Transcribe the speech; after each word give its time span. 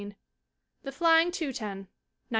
The 0.81 0.91
Flying 0.91 1.27
Teuton, 1.29 1.85
1918. 1.85 1.87